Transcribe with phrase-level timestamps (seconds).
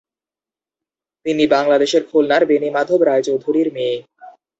[1.25, 3.97] তিনি বাংলাদেশের খুলনার বেণীমাধব রায়চৌধুরীর মেয়ে।